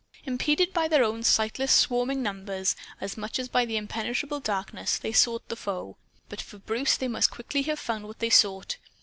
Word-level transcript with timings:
Impeded 0.25 0.73
by 0.73 0.87
their 0.87 1.03
own 1.03 1.21
sightlessly 1.21 1.67
swarming 1.69 2.23
numbers, 2.23 2.75
as 2.99 3.17
much 3.17 3.37
as 3.37 3.47
by 3.47 3.65
the 3.65 3.77
impenetrable 3.77 4.39
darkness, 4.39 4.97
they 4.97 5.11
sought 5.13 5.47
the 5.47 5.55
foe. 5.55 5.95
And 6.13 6.23
but 6.27 6.41
for 6.41 6.57
Bruce 6.57 6.97
they 6.97 7.07
must 7.07 7.29
quickly 7.29 7.61
have 7.61 7.77
found 7.77 8.05
what 8.07 8.17
they 8.17 8.31
sought. 8.31 8.77